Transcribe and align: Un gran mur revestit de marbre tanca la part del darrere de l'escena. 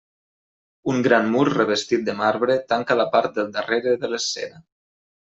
Un 0.93 1.01
gran 1.07 1.27
mur 1.33 1.43
revestit 1.51 2.07
de 2.07 2.15
marbre 2.21 2.55
tanca 2.73 2.97
la 3.01 3.05
part 3.17 3.35
del 3.35 3.51
darrere 3.59 3.93
de 4.05 4.09
l'escena. 4.15 4.63